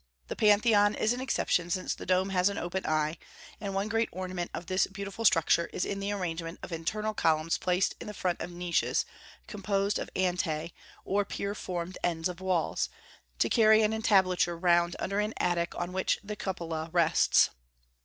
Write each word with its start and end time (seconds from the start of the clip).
The 0.29 0.35
Pantheon 0.35 0.95
is 0.95 1.13
an 1.13 1.21
exception, 1.21 1.69
since 1.69 1.93
the 1.93 2.07
dome 2.07 2.29
has 2.31 2.49
an 2.49 2.57
open 2.57 2.87
eye; 2.87 3.17
and 3.59 3.75
one 3.75 3.87
great 3.87 4.09
ornament 4.11 4.49
of 4.51 4.65
this 4.65 4.87
beautiful 4.87 5.25
structure 5.25 5.67
is 5.67 5.85
in 5.85 5.99
the 5.99 6.11
arrangement 6.11 6.57
of 6.63 6.71
internal 6.71 7.13
columns 7.13 7.59
placed 7.59 7.93
in 8.01 8.07
the 8.07 8.13
front 8.15 8.41
of 8.41 8.49
niches, 8.49 9.05
composed 9.45 9.99
of 9.99 10.09
antae, 10.15 10.71
or 11.05 11.23
pier 11.23 11.53
formed 11.53 11.99
ends 12.03 12.27
of 12.27 12.41
walls, 12.41 12.89
to 13.37 13.47
carry 13.47 13.83
an 13.83 13.93
entablature 13.93 14.57
round 14.57 14.95
under 14.97 15.19
an 15.19 15.35
attic 15.37 15.75
on 15.75 15.93
which 15.93 16.17
the 16.23 16.35
cupola 16.35 16.89
rests. 16.91 17.51